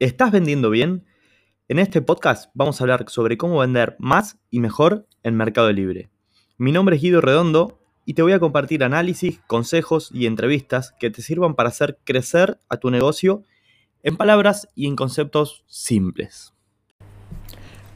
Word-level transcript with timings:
¿Estás 0.00 0.32
vendiendo 0.32 0.70
bien? 0.70 1.04
En 1.68 1.78
este 1.78 2.00
podcast 2.00 2.50
vamos 2.54 2.80
a 2.80 2.84
hablar 2.84 3.04
sobre 3.08 3.36
cómo 3.36 3.58
vender 3.58 3.96
más 3.98 4.38
y 4.48 4.60
mejor 4.60 5.06
en 5.22 5.36
Mercado 5.36 5.70
Libre. 5.70 6.08
Mi 6.56 6.72
nombre 6.72 6.96
es 6.96 7.02
Guido 7.02 7.20
Redondo 7.20 7.78
y 8.06 8.14
te 8.14 8.22
voy 8.22 8.32
a 8.32 8.38
compartir 8.38 8.82
análisis, 8.82 9.40
consejos 9.46 10.08
y 10.10 10.24
entrevistas 10.24 10.94
que 10.98 11.10
te 11.10 11.20
sirvan 11.20 11.54
para 11.54 11.68
hacer 11.68 11.98
crecer 12.02 12.58
a 12.70 12.78
tu 12.78 12.90
negocio 12.90 13.42
en 14.02 14.16
palabras 14.16 14.70
y 14.74 14.86
en 14.86 14.96
conceptos 14.96 15.64
simples. 15.66 16.54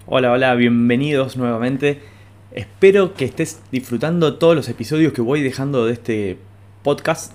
Hola, 0.04 0.30
hola, 0.30 0.54
bienvenidos 0.56 1.38
nuevamente. 1.38 2.02
Espero 2.50 3.14
que 3.14 3.24
estés 3.24 3.62
disfrutando 3.72 4.36
todos 4.36 4.54
los 4.54 4.68
episodios 4.68 5.14
que 5.14 5.22
voy 5.22 5.40
dejando 5.40 5.86
de 5.86 5.94
este 5.94 6.38
podcast 6.82 7.32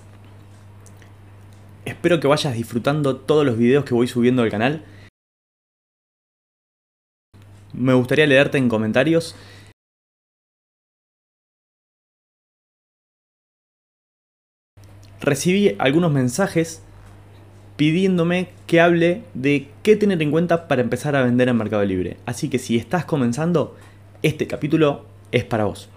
Espero 1.90 2.20
que 2.20 2.28
vayas 2.28 2.54
disfrutando 2.54 3.16
todos 3.16 3.44
los 3.44 3.58
videos 3.58 3.84
que 3.84 3.94
voy 3.94 4.06
subiendo 4.06 4.42
al 4.42 4.50
canal. 4.50 4.84
Me 7.72 7.94
gustaría 7.94 8.28
leerte 8.28 8.58
en 8.58 8.68
comentarios. 8.68 9.34
Recibí 15.20 15.74
algunos 15.80 16.12
mensajes 16.12 16.80
pidiéndome 17.76 18.50
que 18.68 18.80
hable 18.80 19.24
de 19.34 19.68
qué 19.82 19.96
tener 19.96 20.22
en 20.22 20.30
cuenta 20.30 20.68
para 20.68 20.82
empezar 20.82 21.16
a 21.16 21.24
vender 21.24 21.48
en 21.48 21.56
Mercado 21.56 21.84
Libre. 21.84 22.18
Así 22.24 22.48
que 22.48 22.60
si 22.60 22.76
estás 22.76 23.04
comenzando, 23.04 23.76
este 24.22 24.46
capítulo 24.46 25.06
es 25.32 25.42
para 25.44 25.64
vos. 25.64 25.88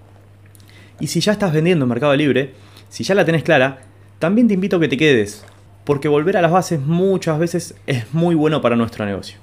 Y 1.00 1.06
si 1.06 1.20
ya 1.20 1.34
estás 1.34 1.54
vendiendo 1.54 1.86
en 1.86 1.90
Mercado 1.90 2.16
Libre, 2.16 2.56
si 2.90 3.04
ya 3.04 3.14
la 3.14 3.26
tenés 3.26 3.44
clara, 3.44 3.84
también 4.18 4.48
te 4.48 4.56
invito 4.56 4.78
a 4.78 4.80
que 4.80 4.88
te 4.88 4.98
quedes 4.98 5.46
porque 5.86 6.08
volver 6.08 6.38
a 6.38 6.42
las 6.42 6.52
bases 6.52 6.80
muchas 6.80 7.40
veces 7.40 7.76
es 7.88 8.14
muy 8.14 8.36
bueno 8.36 8.62
para 8.62 8.76
nuestro 8.76 9.05
negocio. 9.05 9.38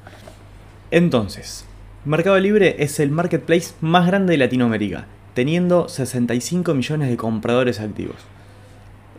Entonces, 0.90 1.66
Mercado 2.04 2.38
Libre 2.38 2.76
es 2.78 2.98
el 2.98 3.10
marketplace 3.10 3.74
más 3.80 4.06
grande 4.06 4.32
de 4.32 4.38
Latinoamérica, 4.38 5.06
teniendo 5.34 5.88
65 5.88 6.74
millones 6.74 7.10
de 7.10 7.16
compradores 7.16 7.80
activos. 7.80 8.16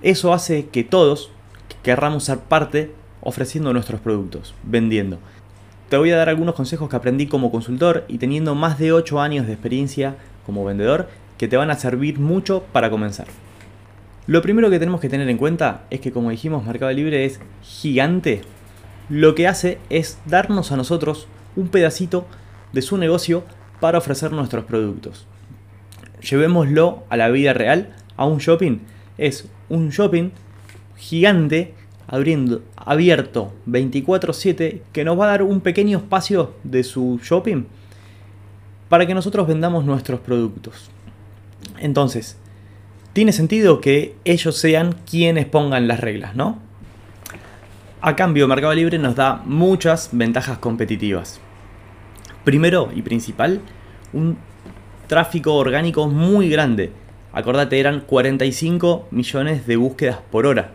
Eso 0.01 0.33
hace 0.33 0.67
que 0.67 0.83
todos 0.83 1.31
querramos 1.83 2.23
ser 2.23 2.39
parte 2.39 2.91
ofreciendo 3.21 3.71
nuestros 3.71 4.01
productos, 4.01 4.55
vendiendo. 4.63 5.19
Te 5.89 5.97
voy 5.97 6.11
a 6.11 6.17
dar 6.17 6.29
algunos 6.29 6.55
consejos 6.55 6.89
que 6.89 6.95
aprendí 6.95 7.27
como 7.27 7.51
consultor 7.51 8.05
y 8.07 8.17
teniendo 8.17 8.55
más 8.55 8.79
de 8.79 8.93
8 8.93 9.21
años 9.21 9.45
de 9.45 9.53
experiencia 9.53 10.15
como 10.45 10.65
vendedor 10.65 11.07
que 11.37 11.47
te 11.47 11.57
van 11.57 11.69
a 11.69 11.75
servir 11.75 12.19
mucho 12.19 12.63
para 12.71 12.89
comenzar. 12.89 13.27
Lo 14.27 14.41
primero 14.41 14.69
que 14.69 14.77
tenemos 14.77 15.01
que 15.01 15.09
tener 15.09 15.27
en 15.29 15.37
cuenta 15.37 15.85
es 15.89 15.99
que 15.99 16.11
como 16.11 16.29
dijimos 16.29 16.63
Mercado 16.63 16.91
Libre 16.91 17.25
es 17.25 17.39
gigante. 17.63 18.41
Lo 19.09 19.33
que 19.33 19.47
hace 19.47 19.79
es 19.89 20.19
darnos 20.25 20.71
a 20.71 20.77
nosotros 20.77 21.27
un 21.55 21.69
pedacito 21.69 22.27
de 22.71 22.81
su 22.81 22.97
negocio 22.97 23.43
para 23.79 23.97
ofrecer 23.97 24.31
nuestros 24.31 24.65
productos. 24.65 25.25
Llevémoslo 26.21 27.03
a 27.09 27.17
la 27.17 27.29
vida 27.29 27.53
real, 27.53 27.95
a 28.15 28.25
un 28.25 28.37
shopping. 28.37 28.79
Es 29.17 29.47
un 29.69 29.89
shopping 29.89 30.29
gigante 30.95 31.73
abriendo, 32.07 32.61
abierto 32.75 33.53
24/7 33.65 34.83
que 34.93 35.03
nos 35.03 35.19
va 35.19 35.25
a 35.25 35.29
dar 35.29 35.43
un 35.43 35.61
pequeño 35.61 35.97
espacio 35.97 36.53
de 36.63 36.83
su 36.83 37.19
shopping 37.23 37.65
para 38.87 39.07
que 39.07 39.15
nosotros 39.15 39.47
vendamos 39.47 39.83
nuestros 39.83 40.19
productos. 40.19 40.91
Entonces, 41.79 42.37
tiene 43.13 43.33
sentido 43.33 43.81
que 43.81 44.15
ellos 44.23 44.57
sean 44.57 44.95
quienes 45.09 45.45
pongan 45.45 45.87
las 45.87 45.99
reglas, 45.99 46.35
¿no? 46.35 46.59
A 48.01 48.15
cambio, 48.15 48.47
Mercado 48.47 48.73
Libre 48.73 48.97
nos 48.97 49.15
da 49.15 49.41
muchas 49.45 50.09
ventajas 50.11 50.57
competitivas. 50.57 51.39
Primero 52.43 52.89
y 52.95 53.01
principal, 53.01 53.61
un 54.13 54.37
tráfico 55.07 55.55
orgánico 55.55 56.07
muy 56.07 56.49
grande. 56.49 56.91
Acordate, 57.33 57.79
eran 57.79 58.01
45 58.01 59.09
millones 59.11 59.67
de 59.67 59.75
búsquedas 59.75 60.19
por 60.31 60.47
hora. 60.47 60.71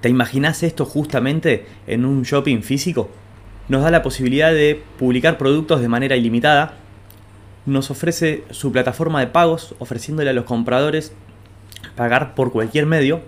¿Te 0.00 0.08
imaginas 0.08 0.62
esto 0.62 0.84
justamente 0.84 1.66
en 1.86 2.04
un 2.04 2.22
shopping 2.22 2.62
físico? 2.62 3.10
Nos 3.68 3.82
da 3.82 3.90
la 3.90 4.02
posibilidad 4.02 4.52
de 4.52 4.82
publicar 4.98 5.38
productos 5.38 5.80
de 5.80 5.88
manera 5.88 6.16
ilimitada. 6.16 6.74
Nos 7.66 7.90
ofrece 7.90 8.44
su 8.50 8.72
plataforma 8.72 9.20
de 9.20 9.28
pagos, 9.28 9.74
ofreciéndole 9.78 10.30
a 10.30 10.32
los 10.32 10.44
compradores 10.44 11.12
pagar 11.96 12.34
por 12.34 12.52
cualquier 12.52 12.86
medio 12.86 13.20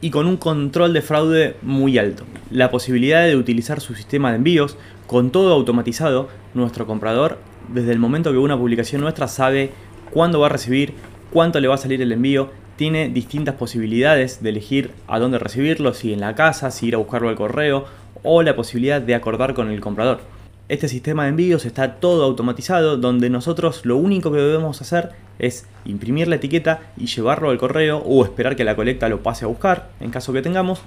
y 0.00 0.10
con 0.10 0.26
un 0.26 0.36
control 0.36 0.92
de 0.92 1.02
fraude 1.02 1.56
muy 1.62 1.98
alto. 1.98 2.24
La 2.50 2.70
posibilidad 2.70 3.24
de 3.24 3.36
utilizar 3.36 3.80
su 3.80 3.94
sistema 3.94 4.30
de 4.30 4.36
envíos 4.36 4.76
con 5.06 5.30
todo 5.30 5.52
automatizado, 5.52 6.28
nuestro 6.54 6.86
comprador 6.86 7.38
desde 7.68 7.92
el 7.92 7.98
momento 7.98 8.32
que 8.32 8.38
una 8.38 8.58
publicación 8.58 9.00
nuestra 9.00 9.28
sabe 9.28 9.70
cuándo 10.10 10.40
va 10.40 10.46
a 10.46 10.50
recibir, 10.50 10.94
cuánto 11.30 11.60
le 11.60 11.68
va 11.68 11.76
a 11.76 11.78
salir 11.78 12.02
el 12.02 12.12
envío, 12.12 12.50
tiene 12.76 13.08
distintas 13.08 13.54
posibilidades 13.54 14.42
de 14.42 14.50
elegir 14.50 14.90
a 15.06 15.18
dónde 15.18 15.38
recibirlo, 15.38 15.94
si 15.94 16.12
en 16.12 16.20
la 16.20 16.34
casa, 16.34 16.70
si 16.70 16.88
ir 16.88 16.94
a 16.94 16.98
buscarlo 16.98 17.28
al 17.28 17.36
correo 17.36 17.84
o 18.22 18.42
la 18.42 18.56
posibilidad 18.56 19.00
de 19.00 19.14
acordar 19.14 19.54
con 19.54 19.70
el 19.70 19.80
comprador. 19.80 20.20
Este 20.68 20.88
sistema 20.88 21.24
de 21.24 21.30
envíos 21.30 21.64
está 21.64 21.96
todo 21.96 22.24
automatizado 22.24 22.96
donde 22.96 23.28
nosotros 23.28 23.84
lo 23.84 23.96
único 23.96 24.30
que 24.30 24.38
debemos 24.38 24.80
hacer 24.80 25.10
es 25.40 25.66
imprimir 25.84 26.28
la 26.28 26.36
etiqueta 26.36 26.80
y 26.96 27.06
llevarlo 27.06 27.50
al 27.50 27.58
correo 27.58 27.98
o 27.98 28.24
esperar 28.24 28.54
que 28.54 28.64
la 28.64 28.76
colecta 28.76 29.08
lo 29.08 29.24
pase 29.24 29.44
a 29.44 29.48
buscar 29.48 29.90
en 30.00 30.10
caso 30.10 30.32
que 30.32 30.40
tengamos. 30.40 30.80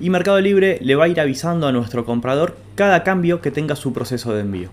Y 0.00 0.08
Mercado 0.08 0.40
Libre 0.40 0.78
le 0.80 0.94
va 0.94 1.04
a 1.04 1.08
ir 1.08 1.20
avisando 1.20 1.66
a 1.66 1.72
nuestro 1.72 2.06
comprador 2.06 2.56
cada 2.74 3.04
cambio 3.04 3.42
que 3.42 3.50
tenga 3.50 3.76
su 3.76 3.92
proceso 3.92 4.32
de 4.32 4.40
envío. 4.40 4.70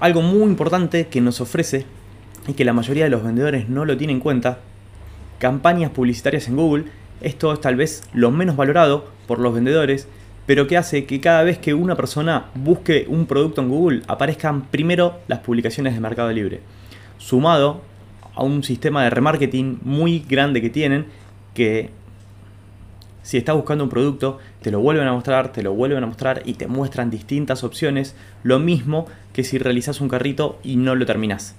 Algo 0.00 0.20
muy 0.20 0.42
importante 0.42 1.06
que 1.06 1.20
nos 1.20 1.40
ofrece 1.40 1.86
y 2.48 2.54
que 2.54 2.64
la 2.64 2.72
mayoría 2.72 3.04
de 3.04 3.10
los 3.10 3.22
vendedores 3.22 3.68
no 3.68 3.84
lo 3.84 3.96
tienen 3.96 4.16
en 4.16 4.22
cuenta, 4.22 4.58
campañas 5.38 5.92
publicitarias 5.92 6.48
en 6.48 6.56
Google. 6.56 6.86
Esto 7.20 7.52
es 7.52 7.60
tal 7.60 7.76
vez 7.76 8.02
lo 8.12 8.32
menos 8.32 8.56
valorado 8.56 9.06
por 9.28 9.38
los 9.38 9.54
vendedores 9.54 10.08
pero 10.46 10.66
que 10.66 10.76
hace 10.76 11.04
que 11.06 11.20
cada 11.20 11.42
vez 11.42 11.58
que 11.58 11.74
una 11.74 11.96
persona 11.96 12.46
busque 12.54 13.06
un 13.08 13.26
producto 13.26 13.62
en 13.62 13.68
Google 13.68 14.02
aparezcan 14.06 14.62
primero 14.66 15.20
las 15.28 15.40
publicaciones 15.40 15.94
de 15.94 16.00
Mercado 16.00 16.30
Libre, 16.32 16.60
sumado 17.18 17.82
a 18.34 18.42
un 18.42 18.62
sistema 18.62 19.04
de 19.04 19.10
remarketing 19.10 19.80
muy 19.82 20.20
grande 20.20 20.60
que 20.60 20.70
tienen 20.70 21.06
que 21.54 21.90
si 23.24 23.38
estás 23.38 23.56
buscando 23.56 23.84
un 23.84 23.90
producto, 23.90 24.38
te 24.60 24.70
lo 24.70 24.80
vuelven 24.80 25.08
a 25.08 25.12
mostrar, 25.12 25.50
te 25.50 25.62
lo 25.62 25.72
vuelven 25.72 26.04
a 26.04 26.06
mostrar 26.06 26.42
y 26.44 26.54
te 26.54 26.66
muestran 26.66 27.08
distintas 27.08 27.64
opciones, 27.64 28.14
lo 28.42 28.58
mismo 28.58 29.06
que 29.32 29.44
si 29.44 29.56
realizas 29.56 30.02
un 30.02 30.10
carrito 30.10 30.58
y 30.62 30.76
no 30.76 30.94
lo 30.94 31.06
terminas. 31.06 31.56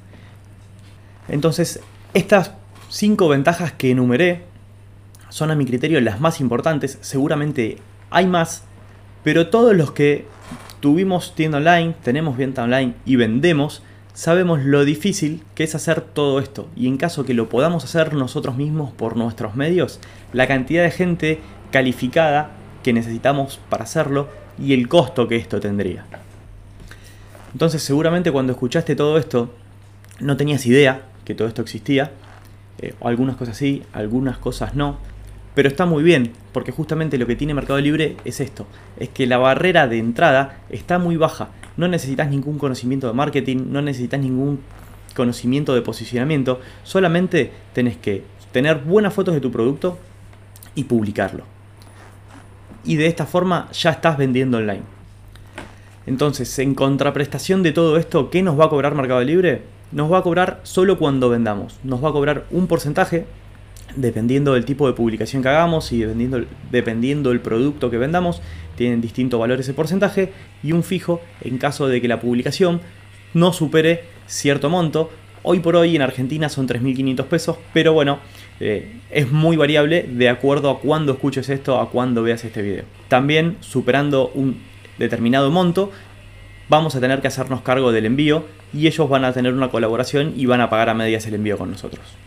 Entonces, 1.27 1.79
estas 2.13 2.51
cinco 2.89 3.27
ventajas 3.27 3.71
que 3.71 3.89
enumeré 3.89 4.43
son 5.29 5.49
a 5.49 5.55
mi 5.55 5.65
criterio 5.65 5.99
las 6.01 6.21
más 6.21 6.39
importantes, 6.39 6.99
seguramente 7.01 7.79
hay 8.11 8.27
más, 8.27 8.63
pero 9.25 9.47
todos 9.47 9.75
los 9.75 9.91
que 9.91 10.27
tuvimos 10.81 11.33
tienda 11.33 11.57
online, 11.57 11.95
tenemos 12.03 12.37
venta 12.37 12.61
online 12.61 12.93
y 13.07 13.15
vendemos, 13.15 13.81
sabemos 14.13 14.63
lo 14.63 14.85
difícil 14.85 15.41
que 15.55 15.63
es 15.63 15.73
hacer 15.73 16.01
todo 16.01 16.39
esto. 16.39 16.69
Y 16.75 16.87
en 16.87 16.97
caso 16.97 17.25
que 17.25 17.33
lo 17.33 17.49
podamos 17.49 17.83
hacer 17.83 18.13
nosotros 18.13 18.55
mismos 18.55 18.93
por 18.93 19.17
nuestros 19.17 19.55
medios, 19.55 19.99
la 20.31 20.45
cantidad 20.45 20.83
de 20.83 20.91
gente 20.91 21.39
calificada 21.71 22.51
que 22.83 22.93
necesitamos 22.93 23.59
para 23.67 23.85
hacerlo 23.85 24.29
y 24.59 24.73
el 24.73 24.87
costo 24.87 25.27
que 25.27 25.37
esto 25.37 25.59
tendría. 25.59 26.05
Entonces 27.51 27.81
seguramente 27.81 28.31
cuando 28.31 28.53
escuchaste 28.53 28.95
todo 28.95 29.17
esto 29.17 29.51
no 30.19 30.37
tenías 30.37 30.67
idea 30.67 31.07
que 31.25 31.33
todo 31.33 31.47
esto 31.47 31.63
existía. 31.63 32.11
Eh, 32.77 32.93
algunas 33.01 33.37
cosas 33.37 33.57
sí, 33.57 33.81
algunas 33.91 34.37
cosas 34.37 34.75
no. 34.75 34.99
Pero 35.55 35.69
está 35.69 35.85
muy 35.85 36.03
bien, 36.03 36.33
porque 36.51 36.73
justamente 36.73 37.17
lo 37.17 37.25
que 37.25 37.37
tiene 37.37 37.53
Mercado 37.53 37.79
Libre 37.79 38.17
es 38.25 38.41
esto, 38.41 38.67
es 38.99 39.09
que 39.09 39.25
la 39.25 39.37
barrera 39.37 39.87
de 39.87 39.97
entrada 39.97 40.59
está 40.69 40.99
muy 40.99 41.15
baja. 41.15 41.49
No 41.77 41.87
necesitas 41.87 42.29
ningún 42.29 42.59
conocimiento 42.59 43.07
de 43.07 43.13
marketing, 43.13 43.67
no 43.69 43.81
necesitas 43.81 44.19
ningún 44.19 44.59
conocimiento 45.15 45.73
de 45.73 45.81
posicionamiento, 45.81 46.59
solamente 46.83 47.51
tenés 47.73 47.95
que 47.95 48.23
tener 48.51 48.79
buenas 48.79 49.13
fotos 49.13 49.33
de 49.33 49.41
tu 49.41 49.49
producto 49.49 49.97
y 50.75 50.83
publicarlo. 50.83 51.45
Y 52.83 52.97
de 52.97 53.07
esta 53.07 53.25
forma 53.25 53.69
ya 53.71 53.91
estás 53.91 54.17
vendiendo 54.17 54.57
online. 54.57 54.83
Entonces, 56.05 56.59
en 56.59 56.75
contraprestación 56.75 57.63
de 57.63 57.71
todo 57.71 57.97
esto, 57.97 58.29
¿qué 58.29 58.43
nos 58.43 58.59
va 58.59 58.65
a 58.65 58.69
cobrar 58.69 58.93
Mercado 58.93 59.23
Libre? 59.23 59.63
Nos 59.91 60.11
va 60.11 60.19
a 60.19 60.21
cobrar 60.21 60.59
solo 60.63 60.99
cuando 60.99 61.29
vendamos. 61.29 61.79
Nos 61.83 62.03
va 62.03 62.09
a 62.09 62.11
cobrar 62.11 62.45
un 62.51 62.67
porcentaje 62.67 63.25
dependiendo 63.95 64.53
del 64.53 64.65
tipo 64.65 64.87
de 64.87 64.93
publicación 64.93 65.41
que 65.41 65.49
hagamos 65.49 65.91
y 65.91 65.99
dependiendo, 65.99 66.45
dependiendo 66.71 67.29
del 67.29 67.39
producto 67.39 67.89
que 67.89 67.97
vendamos, 67.97 68.41
tienen 68.75 69.01
distintos 69.01 69.39
valores 69.39 69.67
de 69.67 69.73
porcentaje 69.73 70.31
y 70.63 70.71
un 70.71 70.83
fijo 70.83 71.21
en 71.41 71.57
caso 71.57 71.87
de 71.87 72.01
que 72.01 72.07
la 72.07 72.19
publicación 72.19 72.81
no 73.33 73.53
supere 73.53 74.03
cierto 74.27 74.69
monto. 74.69 75.09
Hoy 75.43 75.59
por 75.59 75.75
hoy 75.75 75.95
en 75.95 76.01
Argentina 76.01 76.49
son 76.49 76.67
3.500 76.67 77.25
pesos, 77.25 77.57
pero 77.73 77.93
bueno, 77.93 78.19
eh, 78.59 78.99
es 79.11 79.31
muy 79.31 79.57
variable 79.57 80.03
de 80.03 80.29
acuerdo 80.29 80.69
a 80.71 80.79
cuándo 80.79 81.13
escuches 81.13 81.49
esto, 81.49 81.79
a 81.79 81.91
cuándo 81.91 82.23
veas 82.23 82.43
este 82.43 82.61
video. 82.61 82.85
También 83.07 83.57
superando 83.59 84.31
un 84.33 84.57
determinado 84.97 85.51
monto, 85.51 85.91
vamos 86.67 86.95
a 86.95 86.99
tener 86.99 87.21
que 87.21 87.27
hacernos 87.27 87.61
cargo 87.61 87.91
del 87.91 88.05
envío 88.05 88.45
y 88.73 88.87
ellos 88.87 89.07
van 89.07 89.23
a 89.23 89.33
tener 89.33 89.53
una 89.53 89.69
colaboración 89.69 90.33
y 90.35 90.47
van 90.47 90.61
a 90.61 90.69
pagar 90.69 90.89
a 90.89 90.93
medias 90.95 91.27
el 91.27 91.35
envío 91.35 91.57
con 91.57 91.69
nosotros. 91.69 92.24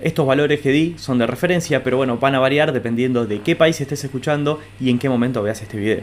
Estos 0.00 0.26
valores 0.26 0.60
que 0.60 0.70
di 0.70 0.94
son 0.96 1.18
de 1.18 1.26
referencia, 1.26 1.82
pero 1.82 1.96
bueno, 1.96 2.18
van 2.18 2.36
a 2.36 2.38
variar 2.38 2.72
dependiendo 2.72 3.26
de 3.26 3.40
qué 3.40 3.56
país 3.56 3.80
estés 3.80 4.04
escuchando 4.04 4.60
y 4.78 4.90
en 4.90 4.98
qué 5.00 5.08
momento 5.08 5.42
veas 5.42 5.60
este 5.60 5.76
video. 5.76 6.02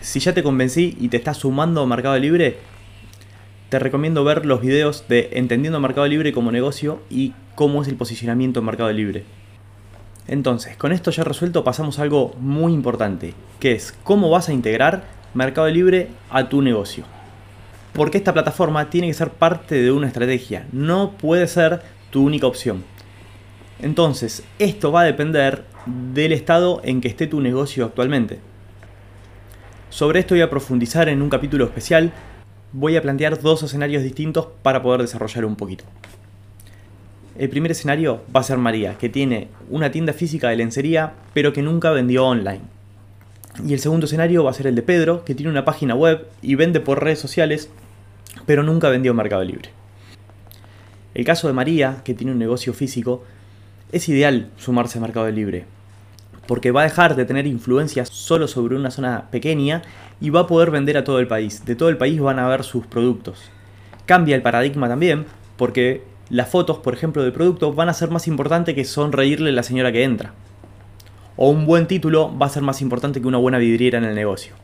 Si 0.00 0.18
ya 0.20 0.32
te 0.32 0.42
convencí 0.42 0.96
y 0.98 1.08
te 1.08 1.18
estás 1.18 1.36
sumando 1.36 1.82
a 1.82 1.86
Mercado 1.86 2.18
Libre, 2.18 2.56
te 3.68 3.78
recomiendo 3.78 4.24
ver 4.24 4.46
los 4.46 4.62
videos 4.62 5.04
de 5.08 5.28
Entendiendo 5.32 5.78
Mercado 5.78 6.06
Libre 6.06 6.32
como 6.32 6.50
negocio 6.50 7.02
y 7.10 7.34
cómo 7.54 7.82
es 7.82 7.88
el 7.88 7.96
posicionamiento 7.96 8.60
en 8.60 8.66
Mercado 8.66 8.92
Libre. 8.92 9.24
Entonces, 10.26 10.74
con 10.78 10.92
esto 10.92 11.10
ya 11.10 11.24
resuelto 11.24 11.64
pasamos 11.64 11.98
a 11.98 12.02
algo 12.02 12.34
muy 12.40 12.72
importante, 12.72 13.34
que 13.60 13.72
es 13.72 13.94
cómo 14.04 14.30
vas 14.30 14.48
a 14.48 14.54
integrar 14.54 15.04
Mercado 15.34 15.68
Libre 15.68 16.08
a 16.30 16.48
tu 16.48 16.62
negocio. 16.62 17.04
Porque 17.92 18.16
esta 18.16 18.32
plataforma 18.32 18.88
tiene 18.88 19.08
que 19.08 19.14
ser 19.14 19.30
parte 19.30 19.82
de 19.82 19.90
una 19.90 20.06
estrategia, 20.06 20.66
no 20.72 21.12
puede 21.12 21.46
ser 21.46 21.97
tu 22.10 22.24
única 22.24 22.46
opción. 22.46 22.84
Entonces, 23.80 24.42
esto 24.58 24.90
va 24.90 25.02
a 25.02 25.04
depender 25.04 25.64
del 25.86 26.32
estado 26.32 26.80
en 26.84 27.00
que 27.00 27.08
esté 27.08 27.26
tu 27.26 27.40
negocio 27.40 27.84
actualmente. 27.84 28.40
Sobre 29.90 30.20
esto 30.20 30.34
voy 30.34 30.42
a 30.42 30.50
profundizar 30.50 31.08
en 31.08 31.22
un 31.22 31.30
capítulo 31.30 31.64
especial, 31.64 32.12
voy 32.72 32.96
a 32.96 33.02
plantear 33.02 33.40
dos 33.40 33.62
escenarios 33.62 34.02
distintos 34.02 34.48
para 34.62 34.82
poder 34.82 35.00
desarrollar 35.00 35.44
un 35.44 35.56
poquito. 35.56 35.84
El 37.38 37.48
primer 37.48 37.70
escenario 37.70 38.22
va 38.34 38.40
a 38.40 38.44
ser 38.44 38.58
María, 38.58 38.98
que 38.98 39.08
tiene 39.08 39.48
una 39.70 39.92
tienda 39.92 40.12
física 40.12 40.48
de 40.48 40.56
lencería, 40.56 41.14
pero 41.32 41.52
que 41.52 41.62
nunca 41.62 41.90
vendió 41.92 42.26
online. 42.26 42.62
Y 43.64 43.72
el 43.72 43.80
segundo 43.80 44.06
escenario 44.06 44.44
va 44.44 44.50
a 44.50 44.54
ser 44.54 44.66
el 44.66 44.74
de 44.74 44.82
Pedro, 44.82 45.24
que 45.24 45.34
tiene 45.34 45.50
una 45.50 45.64
página 45.64 45.94
web 45.94 46.26
y 46.42 46.56
vende 46.56 46.80
por 46.80 47.02
redes 47.02 47.20
sociales, 47.20 47.70
pero 48.44 48.62
nunca 48.62 48.88
vendió 48.88 49.14
Mercado 49.14 49.44
Libre. 49.44 49.77
El 51.18 51.24
caso 51.24 51.48
de 51.48 51.52
María, 51.52 52.02
que 52.04 52.14
tiene 52.14 52.30
un 52.30 52.38
negocio 52.38 52.72
físico, 52.72 53.24
es 53.90 54.08
ideal 54.08 54.50
sumarse 54.56 54.98
a 54.98 55.00
Mercado 55.00 55.28
Libre, 55.28 55.64
porque 56.46 56.70
va 56.70 56.82
a 56.82 56.84
dejar 56.84 57.16
de 57.16 57.24
tener 57.24 57.44
influencia 57.44 58.04
solo 58.04 58.46
sobre 58.46 58.76
una 58.76 58.92
zona 58.92 59.24
pequeña 59.32 59.82
y 60.20 60.30
va 60.30 60.42
a 60.42 60.46
poder 60.46 60.70
vender 60.70 60.96
a 60.96 61.02
todo 61.02 61.18
el 61.18 61.26
país. 61.26 61.64
De 61.64 61.74
todo 61.74 61.88
el 61.88 61.96
país 61.96 62.20
van 62.20 62.38
a 62.38 62.46
ver 62.46 62.62
sus 62.62 62.86
productos. 62.86 63.50
Cambia 64.06 64.36
el 64.36 64.42
paradigma 64.42 64.86
también, 64.86 65.26
porque 65.56 66.04
las 66.30 66.50
fotos, 66.50 66.78
por 66.78 66.94
ejemplo, 66.94 67.24
del 67.24 67.32
producto 67.32 67.72
van 67.72 67.88
a 67.88 67.94
ser 67.94 68.10
más 68.10 68.28
importante 68.28 68.76
que 68.76 68.84
sonreírle 68.84 69.50
a 69.50 69.54
la 69.54 69.64
señora 69.64 69.90
que 69.90 70.04
entra. 70.04 70.34
O 71.34 71.50
un 71.50 71.66
buen 71.66 71.88
título 71.88 72.32
va 72.38 72.46
a 72.46 72.50
ser 72.50 72.62
más 72.62 72.80
importante 72.80 73.20
que 73.20 73.26
una 73.26 73.38
buena 73.38 73.58
vidriera 73.58 73.98
en 73.98 74.04
el 74.04 74.14
negocio. 74.14 74.54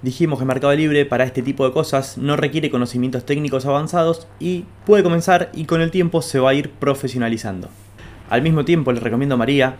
Dijimos 0.00 0.38
que 0.38 0.44
Mercado 0.44 0.74
Libre 0.74 1.04
para 1.06 1.24
este 1.24 1.42
tipo 1.42 1.66
de 1.66 1.72
cosas 1.72 2.18
no 2.18 2.36
requiere 2.36 2.70
conocimientos 2.70 3.26
técnicos 3.26 3.66
avanzados 3.66 4.28
y 4.38 4.64
puede 4.86 5.02
comenzar 5.02 5.50
y 5.54 5.64
con 5.64 5.80
el 5.80 5.90
tiempo 5.90 6.22
se 6.22 6.38
va 6.38 6.50
a 6.50 6.54
ir 6.54 6.70
profesionalizando. 6.70 7.68
Al 8.30 8.42
mismo 8.42 8.64
tiempo 8.64 8.92
les 8.92 9.02
recomiendo 9.02 9.34
a 9.34 9.38
María 9.38 9.76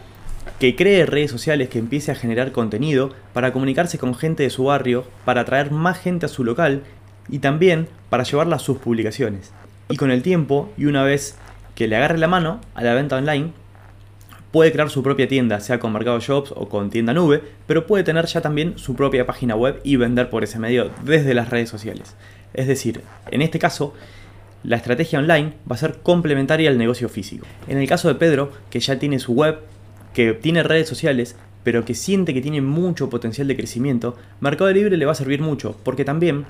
que 0.58 0.74
cree 0.74 1.06
redes 1.06 1.30
sociales 1.30 1.68
que 1.68 1.78
empiece 1.78 2.10
a 2.10 2.16
generar 2.16 2.50
contenido 2.50 3.14
para 3.32 3.52
comunicarse 3.52 3.98
con 3.98 4.14
gente 4.14 4.42
de 4.42 4.50
su 4.50 4.64
barrio, 4.64 5.04
para 5.24 5.42
atraer 5.42 5.70
más 5.70 5.98
gente 6.00 6.26
a 6.26 6.28
su 6.28 6.42
local 6.42 6.82
y 7.28 7.38
también 7.38 7.86
para 8.10 8.24
llevarla 8.24 8.56
a 8.56 8.60
sus 8.60 8.78
publicaciones. 8.78 9.52
Y 9.88 9.96
con 9.96 10.10
el 10.10 10.22
tiempo, 10.22 10.72
y 10.76 10.86
una 10.86 11.04
vez 11.04 11.36
que 11.76 11.86
le 11.86 11.94
agarre 11.94 12.18
la 12.18 12.26
mano 12.26 12.60
a 12.74 12.82
la 12.82 12.94
venta 12.94 13.16
online, 13.16 13.52
puede 14.50 14.72
crear 14.72 14.90
su 14.90 15.02
propia 15.02 15.28
tienda, 15.28 15.60
sea 15.60 15.78
con 15.78 15.92
Mercado 15.92 16.20
Shops 16.20 16.52
o 16.56 16.68
con 16.68 16.90
tienda 16.90 17.12
nube, 17.12 17.42
pero 17.66 17.86
puede 17.86 18.04
tener 18.04 18.26
ya 18.26 18.40
también 18.40 18.78
su 18.78 18.94
propia 18.94 19.26
página 19.26 19.54
web 19.54 19.80
y 19.84 19.96
vender 19.96 20.30
por 20.30 20.44
ese 20.44 20.58
medio 20.58 20.90
desde 21.04 21.34
las 21.34 21.50
redes 21.50 21.68
sociales. 21.68 22.14
Es 22.54 22.66
decir, 22.66 23.02
en 23.30 23.42
este 23.42 23.58
caso, 23.58 23.94
la 24.62 24.76
estrategia 24.76 25.18
online 25.18 25.54
va 25.70 25.76
a 25.76 25.78
ser 25.78 25.98
complementaria 26.02 26.70
al 26.70 26.78
negocio 26.78 27.08
físico. 27.08 27.46
En 27.68 27.78
el 27.78 27.88
caso 27.88 28.08
de 28.08 28.14
Pedro, 28.14 28.50
que 28.70 28.80
ya 28.80 28.98
tiene 28.98 29.18
su 29.18 29.32
web, 29.32 29.58
que 30.14 30.32
tiene 30.32 30.62
redes 30.62 30.88
sociales, 30.88 31.36
pero 31.62 31.84
que 31.84 31.94
siente 31.94 32.32
que 32.34 32.40
tiene 32.40 32.62
mucho 32.62 33.10
potencial 33.10 33.46
de 33.46 33.56
crecimiento, 33.56 34.16
Mercado 34.40 34.72
Libre 34.72 34.96
le 34.96 35.06
va 35.06 35.12
a 35.12 35.16
servir 35.16 35.42
mucho, 35.42 35.76
porque 35.84 36.04
también 36.04 36.46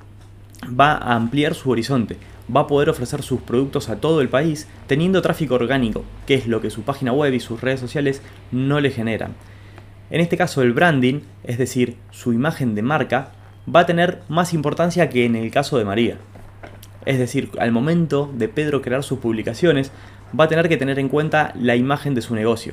va 0.68 0.92
a 0.92 1.14
ampliar 1.14 1.54
su 1.54 1.70
horizonte, 1.70 2.16
va 2.54 2.62
a 2.62 2.66
poder 2.66 2.88
ofrecer 2.88 3.22
sus 3.22 3.40
productos 3.40 3.88
a 3.88 3.96
todo 3.96 4.20
el 4.20 4.28
país 4.28 4.68
teniendo 4.86 5.22
tráfico 5.22 5.54
orgánico, 5.54 6.04
que 6.26 6.34
es 6.34 6.46
lo 6.46 6.60
que 6.60 6.70
su 6.70 6.82
página 6.82 7.12
web 7.12 7.32
y 7.34 7.40
sus 7.40 7.60
redes 7.60 7.80
sociales 7.80 8.22
no 8.52 8.80
le 8.80 8.90
generan. 8.90 9.34
En 10.10 10.20
este 10.20 10.36
caso 10.36 10.62
el 10.62 10.72
branding, 10.72 11.20
es 11.44 11.58
decir, 11.58 11.96
su 12.10 12.32
imagen 12.32 12.74
de 12.74 12.82
marca, 12.82 13.32
va 13.74 13.80
a 13.80 13.86
tener 13.86 14.22
más 14.28 14.54
importancia 14.54 15.08
que 15.10 15.24
en 15.24 15.36
el 15.36 15.50
caso 15.50 15.78
de 15.78 15.84
María. 15.84 16.16
Es 17.04 17.18
decir, 17.18 17.50
al 17.58 17.72
momento 17.72 18.30
de 18.34 18.48
Pedro 18.48 18.80
crear 18.82 19.02
sus 19.02 19.18
publicaciones, 19.18 19.92
va 20.38 20.44
a 20.44 20.48
tener 20.48 20.68
que 20.68 20.76
tener 20.76 20.98
en 20.98 21.08
cuenta 21.08 21.52
la 21.58 21.76
imagen 21.76 22.14
de 22.14 22.22
su 22.22 22.34
negocio. 22.34 22.72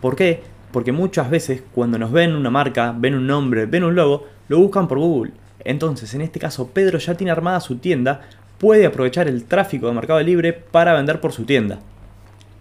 ¿Por 0.00 0.16
qué? 0.16 0.42
Porque 0.70 0.92
muchas 0.92 1.30
veces 1.30 1.62
cuando 1.74 1.98
nos 1.98 2.12
ven 2.12 2.34
una 2.34 2.50
marca, 2.50 2.94
ven 2.96 3.14
un 3.14 3.26
nombre, 3.26 3.66
ven 3.66 3.84
un 3.84 3.94
logo, 3.94 4.26
lo 4.48 4.58
buscan 4.58 4.88
por 4.88 4.98
Google 4.98 5.32
entonces, 5.64 6.12
en 6.14 6.22
este 6.22 6.40
caso, 6.40 6.68
Pedro 6.68 6.98
ya 6.98 7.14
tiene 7.14 7.30
armada 7.30 7.60
su 7.60 7.76
tienda, 7.76 8.22
puede 8.62 8.86
aprovechar 8.86 9.26
el 9.26 9.42
tráfico 9.42 9.88
de 9.88 9.92
Mercado 9.92 10.22
Libre 10.22 10.52
para 10.52 10.94
vender 10.94 11.20
por 11.20 11.32
su 11.32 11.44
tienda. 11.44 11.80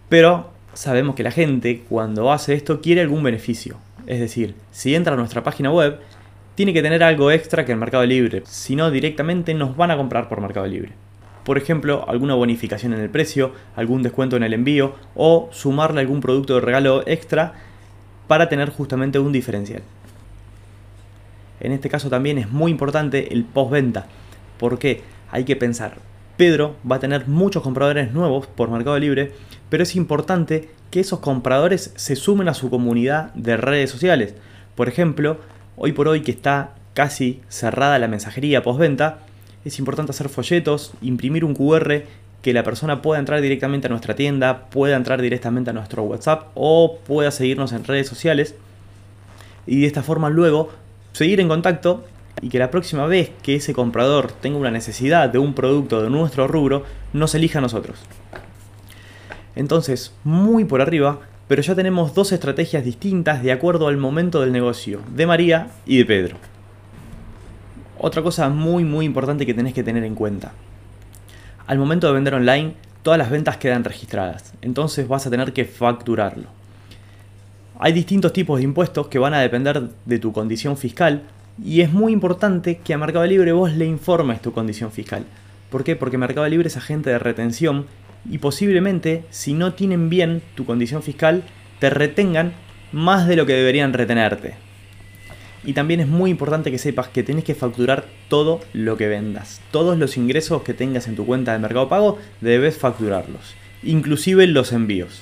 Pero 0.09 0.49
sabemos 0.73 1.13
que 1.13 1.21
la 1.21 1.29
gente, 1.29 1.83
cuando 1.87 2.31
hace 2.31 2.55
esto, 2.55 2.81
quiere 2.81 3.01
algún 3.01 3.21
beneficio. 3.21 3.77
Es 4.07 4.19
decir, 4.19 4.55
si 4.71 4.95
entra 4.95 5.13
a 5.13 5.15
nuestra 5.15 5.43
página 5.43 5.71
web, 5.71 5.99
tiene 6.55 6.73
que 6.73 6.81
tener 6.81 7.03
algo 7.03 7.29
extra 7.29 7.65
que 7.65 7.73
el 7.73 7.77
Mercado 7.77 8.03
Libre, 8.03 8.41
si 8.47 8.75
no 8.75 8.89
directamente 8.89 9.53
nos 9.53 9.77
van 9.77 9.91
a 9.91 9.95
comprar 9.95 10.27
por 10.27 10.41
Mercado 10.41 10.65
Libre. 10.65 10.93
Por 11.43 11.59
ejemplo, 11.59 12.03
alguna 12.09 12.33
bonificación 12.33 12.93
en 12.93 12.99
el 12.99 13.11
precio, 13.11 13.51
algún 13.75 14.01
descuento 14.01 14.35
en 14.35 14.43
el 14.43 14.55
envío 14.55 14.95
o 15.13 15.49
sumarle 15.51 16.01
algún 16.01 16.19
producto 16.19 16.55
de 16.55 16.61
regalo 16.61 17.03
extra 17.05 17.53
para 18.27 18.49
tener 18.49 18.71
justamente 18.71 19.19
un 19.19 19.31
diferencial. 19.31 19.83
En 21.59 21.73
este 21.73 21.89
caso 21.89 22.09
también 22.09 22.39
es 22.39 22.49
muy 22.49 22.71
importante 22.71 23.31
el 23.31 23.43
postventa. 23.43 24.07
porque 24.57 25.01
Hay 25.31 25.45
que 25.45 25.55
pensar, 25.55 25.95
Pedro 26.37 26.75
va 26.89 26.97
a 26.97 26.99
tener 26.99 27.27
muchos 27.27 27.63
compradores 27.63 28.13
nuevos 28.13 28.47
por 28.47 28.69
Mercado 28.69 28.99
Libre, 28.99 29.31
pero 29.69 29.83
es 29.83 29.95
importante 29.95 30.69
que 30.89 30.99
esos 30.99 31.19
compradores 31.19 31.93
se 31.95 32.17
sumen 32.17 32.49
a 32.49 32.53
su 32.53 32.69
comunidad 32.69 33.33
de 33.33 33.55
redes 33.55 33.89
sociales. 33.89 34.35
Por 34.75 34.89
ejemplo, 34.89 35.37
hoy 35.77 35.93
por 35.93 36.09
hoy 36.09 36.21
que 36.21 36.31
está 36.31 36.75
casi 36.93 37.41
cerrada 37.47 37.97
la 37.97 38.09
mensajería 38.09 38.61
postventa, 38.61 39.19
es 39.63 39.79
importante 39.79 40.11
hacer 40.11 40.27
folletos, 40.27 40.93
imprimir 41.01 41.45
un 41.45 41.55
QR 41.55 42.03
que 42.41 42.53
la 42.53 42.63
persona 42.63 43.01
pueda 43.01 43.19
entrar 43.19 43.39
directamente 43.39 43.87
a 43.87 43.89
nuestra 43.89 44.15
tienda, 44.15 44.65
pueda 44.69 44.97
entrar 44.97 45.21
directamente 45.21 45.69
a 45.69 45.73
nuestro 45.73 46.03
WhatsApp 46.03 46.47
o 46.55 46.99
pueda 47.07 47.31
seguirnos 47.31 47.71
en 47.71 47.83
redes 47.83 48.07
sociales. 48.07 48.55
Y 49.67 49.81
de 49.81 49.87
esta 49.87 50.03
forma 50.03 50.29
luego 50.29 50.71
seguir 51.13 51.39
en 51.39 51.47
contacto 51.47 52.03
y 52.41 52.49
que 52.49 52.59
la 52.59 52.71
próxima 52.71 53.05
vez 53.05 53.31
que 53.43 53.55
ese 53.55 53.73
comprador 53.73 54.31
tenga 54.31 54.57
una 54.57 54.71
necesidad 54.71 55.29
de 55.29 55.37
un 55.37 55.53
producto 55.53 56.01
de 56.01 56.09
nuestro 56.09 56.47
rubro, 56.47 56.83
nos 57.13 57.35
elija 57.35 57.59
a 57.59 57.61
nosotros. 57.61 57.99
Entonces, 59.55 60.13
muy 60.23 60.65
por 60.65 60.81
arriba, 60.81 61.19
pero 61.47 61.61
ya 61.61 61.75
tenemos 61.75 62.13
dos 62.15 62.31
estrategias 62.31 62.83
distintas 62.83 63.43
de 63.43 63.51
acuerdo 63.51 63.87
al 63.87 63.97
momento 63.97 64.41
del 64.41 64.51
negocio, 64.51 65.01
de 65.13 65.27
María 65.27 65.67
y 65.85 65.97
de 65.97 66.05
Pedro. 66.05 66.37
Otra 67.99 68.23
cosa 68.23 68.49
muy 68.49 68.83
muy 68.83 69.05
importante 69.05 69.45
que 69.45 69.53
tenés 69.53 69.73
que 69.73 69.83
tener 69.83 70.03
en 70.03 70.15
cuenta. 70.15 70.53
Al 71.67 71.77
momento 71.77 72.07
de 72.07 72.13
vender 72.13 72.33
online, 72.33 72.73
todas 73.03 73.19
las 73.19 73.29
ventas 73.29 73.57
quedan 73.57 73.83
registradas, 73.83 74.53
entonces 74.61 75.07
vas 75.07 75.27
a 75.27 75.29
tener 75.29 75.53
que 75.53 75.65
facturarlo. 75.65 76.47
Hay 77.77 77.93
distintos 77.93 78.33
tipos 78.33 78.59
de 78.59 78.63
impuestos 78.63 79.07
que 79.07 79.19
van 79.19 79.33
a 79.33 79.39
depender 79.39 79.89
de 80.05 80.19
tu 80.19 80.31
condición 80.31 80.77
fiscal 80.77 81.23
y 81.63 81.81
es 81.81 81.91
muy 81.91 82.13
importante 82.13 82.77
que 82.83 82.93
a 82.93 82.97
Mercado 82.97 83.25
Libre 83.25 83.51
vos 83.51 83.73
le 83.73 83.85
informes 83.85 84.41
tu 84.41 84.51
condición 84.51 84.91
fiscal. 84.91 85.25
¿Por 85.69 85.83
qué? 85.83 85.95
Porque 85.95 86.17
Mercado 86.17 86.47
Libre 86.47 86.67
es 86.67 86.77
agente 86.77 87.09
de 87.09 87.19
retención 87.19 87.85
y 88.29 88.37
posiblemente 88.37 89.25
si 89.29 89.53
no 89.53 89.73
tienen 89.73 90.09
bien 90.09 90.41
tu 90.55 90.65
condición 90.65 91.01
fiscal 91.01 91.43
te 91.79 91.89
retengan 91.89 92.53
más 92.91 93.27
de 93.27 93.35
lo 93.35 93.45
que 93.45 93.53
deberían 93.53 93.93
retenerte. 93.93 94.55
Y 95.63 95.73
también 95.73 95.99
es 95.99 96.07
muy 96.07 96.31
importante 96.31 96.71
que 96.71 96.79
sepas 96.79 97.07
que 97.07 97.23
tenés 97.23 97.43
que 97.43 97.55
facturar 97.55 98.05
todo 98.27 98.61
lo 98.73 98.97
que 98.97 99.07
vendas. 99.07 99.61
Todos 99.71 99.97
los 99.97 100.17
ingresos 100.17 100.63
que 100.63 100.73
tengas 100.73 101.07
en 101.07 101.15
tu 101.15 101.25
cuenta 101.25 101.53
de 101.53 101.59
Mercado 101.59 101.87
Pago 101.87 102.17
debes 102.41 102.77
facturarlos, 102.77 103.53
inclusive 103.83 104.47
los 104.47 104.73
envíos. 104.73 105.21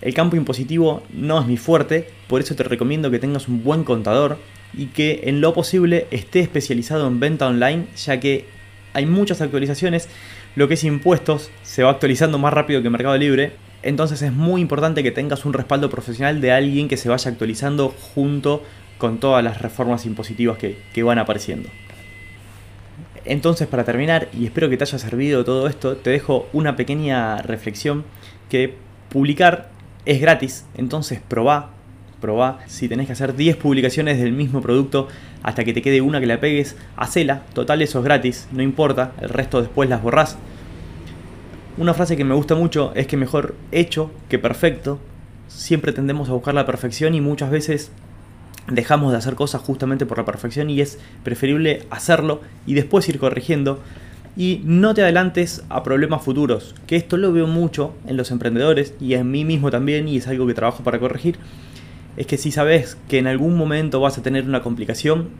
El 0.00 0.14
campo 0.14 0.36
impositivo 0.36 1.02
no 1.12 1.40
es 1.40 1.46
mi 1.46 1.56
fuerte, 1.56 2.08
por 2.26 2.40
eso 2.40 2.54
te 2.54 2.64
recomiendo 2.64 3.10
que 3.10 3.18
tengas 3.18 3.48
un 3.48 3.62
buen 3.62 3.84
contador 3.84 4.38
y 4.76 4.86
que 4.86 5.22
en 5.24 5.40
lo 5.40 5.54
posible 5.54 6.06
esté 6.10 6.40
especializado 6.40 7.06
en 7.06 7.20
venta 7.20 7.46
online, 7.46 7.86
ya 7.96 8.20
que 8.20 8.46
hay 8.92 9.06
muchas 9.06 9.40
actualizaciones, 9.40 10.08
lo 10.56 10.68
que 10.68 10.74
es 10.74 10.84
impuestos 10.84 11.50
se 11.62 11.82
va 11.82 11.90
actualizando 11.90 12.38
más 12.38 12.52
rápido 12.52 12.82
que 12.82 12.90
Mercado 12.90 13.16
Libre, 13.16 13.52
entonces 13.82 14.22
es 14.22 14.32
muy 14.32 14.60
importante 14.60 15.02
que 15.02 15.10
tengas 15.10 15.44
un 15.44 15.52
respaldo 15.52 15.90
profesional 15.90 16.40
de 16.40 16.52
alguien 16.52 16.88
que 16.88 16.96
se 16.96 17.08
vaya 17.08 17.30
actualizando 17.30 17.88
junto 17.88 18.62
con 18.98 19.18
todas 19.18 19.44
las 19.44 19.60
reformas 19.60 20.06
impositivas 20.06 20.56
que, 20.56 20.78
que 20.94 21.02
van 21.02 21.18
apareciendo. 21.18 21.68
Entonces, 23.26 23.66
para 23.68 23.84
terminar, 23.84 24.28
y 24.32 24.44
espero 24.44 24.68
que 24.68 24.76
te 24.76 24.84
haya 24.84 24.98
servido 24.98 25.44
todo 25.44 25.66
esto, 25.66 25.96
te 25.96 26.10
dejo 26.10 26.48
una 26.52 26.76
pequeña 26.76 27.38
reflexión 27.38 28.04
que 28.48 28.74
publicar 29.08 29.70
es 30.04 30.20
gratis, 30.20 30.66
entonces 30.76 31.20
probá, 31.26 31.70
Si 32.66 32.88
tenés 32.88 33.06
que 33.06 33.12
hacer 33.12 33.36
10 33.36 33.56
publicaciones 33.56 34.18
del 34.18 34.32
mismo 34.32 34.60
producto 34.62 35.08
hasta 35.42 35.64
que 35.64 35.72
te 35.72 35.82
quede 35.82 36.00
una 36.00 36.20
que 36.20 36.26
la 36.26 36.40
pegues, 36.40 36.76
hacela, 36.96 37.42
total 37.52 37.82
eso 37.82 37.98
es 37.98 38.04
gratis, 38.04 38.48
no 38.50 38.62
importa, 38.62 39.12
el 39.20 39.28
resto 39.28 39.60
después 39.60 39.88
las 39.90 40.02
borrás. 40.02 40.38
Una 41.76 41.92
frase 41.92 42.16
que 42.16 42.24
me 42.24 42.34
gusta 42.34 42.54
mucho 42.54 42.92
es 42.94 43.06
que 43.06 43.16
mejor 43.16 43.54
hecho 43.72 44.10
que 44.28 44.38
perfecto. 44.38 45.00
Siempre 45.48 45.92
tendemos 45.92 46.28
a 46.28 46.32
buscar 46.32 46.54
la 46.54 46.66
perfección 46.66 47.14
y 47.14 47.20
muchas 47.20 47.50
veces 47.50 47.90
dejamos 48.68 49.12
de 49.12 49.18
hacer 49.18 49.34
cosas 49.34 49.60
justamente 49.60 50.06
por 50.06 50.18
la 50.18 50.24
perfección 50.24 50.70
y 50.70 50.80
es 50.80 50.98
preferible 51.22 51.82
hacerlo 51.90 52.40
y 52.66 52.74
después 52.74 53.08
ir 53.08 53.18
corrigiendo 53.18 53.80
y 54.36 54.62
no 54.64 54.94
te 54.94 55.02
adelantes 55.02 55.62
a 55.68 55.82
problemas 55.82 56.22
futuros, 56.22 56.74
que 56.86 56.96
esto 56.96 57.16
lo 57.16 57.32
veo 57.32 57.46
mucho 57.46 57.94
en 58.06 58.16
los 58.16 58.30
emprendedores 58.30 58.94
y 59.00 59.14
en 59.14 59.30
mí 59.30 59.44
mismo 59.44 59.70
también 59.70 60.08
y 60.08 60.16
es 60.16 60.26
algo 60.26 60.46
que 60.46 60.54
trabajo 60.54 60.82
para 60.82 60.98
corregir, 60.98 61.36
es 62.16 62.26
que 62.26 62.38
si 62.38 62.52
sabes 62.52 62.96
que 63.08 63.18
en 63.18 63.26
algún 63.26 63.56
momento 63.56 64.00
vas 64.00 64.18
a 64.18 64.22
tener 64.22 64.44
una 64.44 64.62
complicación, 64.62 65.30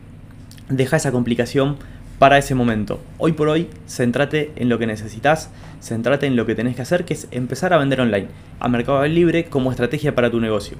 deja 0.69 0.97
esa 0.97 1.11
complicación 1.11 1.77
para 2.19 2.37
ese 2.37 2.55
momento. 2.55 2.99
Hoy 3.17 3.33
por 3.33 3.49
hoy, 3.49 3.69
centrate 3.87 4.51
en 4.55 4.69
lo 4.69 4.79
que 4.79 4.87
necesitas, 4.87 5.49
centrate 5.81 6.25
en 6.25 6.35
lo 6.35 6.45
que 6.45 6.55
tenés 6.55 6.75
que 6.75 6.81
hacer, 6.81 7.05
que 7.05 7.13
es 7.13 7.27
empezar 7.31 7.73
a 7.73 7.77
vender 7.77 8.01
online, 8.01 8.27
a 8.59 8.67
Mercado 8.69 9.05
Libre 9.05 9.45
como 9.45 9.71
estrategia 9.71 10.15
para 10.15 10.31
tu 10.31 10.39
negocio. 10.39 10.77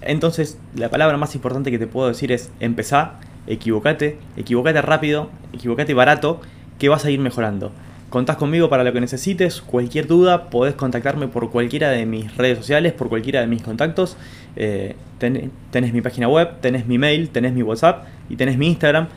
Entonces, 0.00 0.58
la 0.74 0.90
palabra 0.90 1.16
más 1.16 1.34
importante 1.34 1.70
que 1.70 1.78
te 1.78 1.86
puedo 1.86 2.08
decir 2.08 2.32
es 2.32 2.50
empezar, 2.60 3.20
equivocate, 3.46 4.18
equivocate 4.36 4.82
rápido, 4.82 5.30
equivocate 5.52 5.94
barato, 5.94 6.40
que 6.78 6.88
vas 6.88 7.04
a 7.04 7.10
ir 7.10 7.20
mejorando. 7.20 7.72
Contás 8.14 8.36
conmigo 8.36 8.68
para 8.68 8.84
lo 8.84 8.92
que 8.92 9.00
necesites, 9.00 9.60
cualquier 9.60 10.06
duda 10.06 10.48
podés 10.48 10.76
contactarme 10.76 11.26
por 11.26 11.50
cualquiera 11.50 11.90
de 11.90 12.06
mis 12.06 12.36
redes 12.36 12.58
sociales, 12.58 12.92
por 12.92 13.08
cualquiera 13.08 13.40
de 13.40 13.48
mis 13.48 13.60
contactos. 13.60 14.16
Eh, 14.54 14.94
tenés 15.18 15.92
mi 15.92 16.00
página 16.00 16.28
web, 16.28 16.60
tenés 16.60 16.86
mi 16.86 16.96
mail, 16.96 17.30
tenés 17.30 17.52
mi 17.54 17.64
WhatsApp 17.64 18.06
y 18.28 18.36
tenés 18.36 18.56
mi 18.56 18.68
Instagram. 18.68 19.08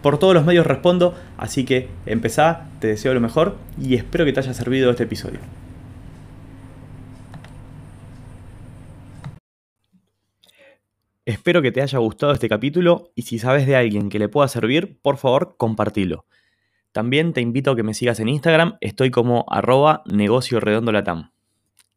Por 0.00 0.20
todos 0.20 0.32
los 0.32 0.44
medios 0.44 0.64
respondo, 0.64 1.16
así 1.38 1.64
que 1.64 1.88
empezá, 2.06 2.68
te 2.78 2.86
deseo 2.86 3.14
lo 3.14 3.20
mejor 3.20 3.56
y 3.76 3.96
espero 3.96 4.24
que 4.24 4.32
te 4.32 4.38
haya 4.38 4.54
servido 4.54 4.92
este 4.92 5.02
episodio. 5.02 5.40
Espero 11.24 11.62
que 11.62 11.72
te 11.72 11.82
haya 11.82 11.98
gustado 11.98 12.30
este 12.30 12.48
capítulo 12.48 13.10
y 13.16 13.22
si 13.22 13.40
sabes 13.40 13.66
de 13.66 13.74
alguien 13.74 14.08
que 14.08 14.20
le 14.20 14.28
pueda 14.28 14.46
servir, 14.46 15.00
por 15.02 15.16
favor, 15.16 15.56
compartilo. 15.56 16.26
También 16.92 17.32
te 17.32 17.40
invito 17.40 17.70
a 17.70 17.76
que 17.76 17.82
me 17.82 17.94
sigas 17.94 18.20
en 18.20 18.28
Instagram, 18.28 18.76
estoy 18.80 19.10
como 19.10 19.44
arroba 19.48 20.02
negocio 20.06 20.60
redondo 20.60 20.92
latam. 20.92 21.30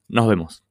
Nos 0.07 0.27
vemos. 0.27 0.63